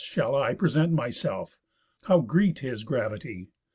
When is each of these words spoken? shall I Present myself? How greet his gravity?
shall 0.03 0.33
I 0.35 0.55
Present 0.55 0.91
myself? 0.93 1.59
How 2.05 2.21
greet 2.21 2.57
his 2.57 2.83
gravity? 2.83 3.51